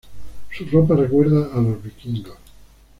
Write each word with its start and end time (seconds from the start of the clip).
Su 0.51 0.65
ropa 0.65 0.95
recuerda 0.95 1.51
a 1.53 1.61
los 1.61 1.83
Vikingos. 1.83 2.35